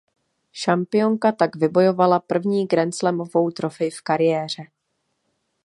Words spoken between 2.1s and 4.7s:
první grandslamovou trofej v kariéře.